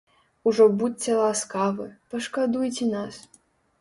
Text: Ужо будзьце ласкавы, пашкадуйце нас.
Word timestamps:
Ужо 0.51 0.65
будзьце 0.79 1.11
ласкавы, 1.19 1.85
пашкадуйце 2.15 2.93
нас. 2.97 3.25